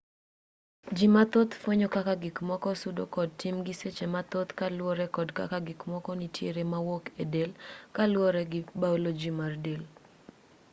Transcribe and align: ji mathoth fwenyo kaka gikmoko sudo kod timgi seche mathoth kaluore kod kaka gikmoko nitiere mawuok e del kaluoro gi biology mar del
ji 0.95 1.07
mathoth 1.15 1.53
fwenyo 1.61 1.87
kaka 1.95 2.13
gikmoko 2.23 2.69
sudo 2.81 3.03
kod 3.15 3.29
timgi 3.41 3.73
seche 3.81 4.05
mathoth 4.15 4.51
kaluore 4.59 5.05
kod 5.15 5.27
kaka 5.37 5.57
gikmoko 5.67 6.09
nitiere 6.19 6.63
mawuok 6.71 7.05
e 7.21 7.23
del 7.33 7.51
kaluoro 7.95 8.41
gi 8.51 8.59
biology 8.81 9.31
mar 9.39 9.53
del 9.63 9.81